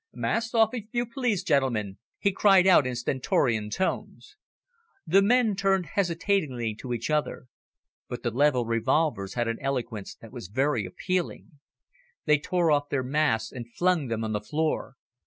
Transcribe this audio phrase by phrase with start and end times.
[0.15, 4.35] "Masks off, if you please, gentlemen," he cried out in stentorian tones.
[5.05, 7.45] The men turned hesitatingly to each other.
[8.09, 11.51] But the levelled revolvers had an eloquence that was very appealing.
[12.25, 14.95] They tore off their masks and flung them on the floor.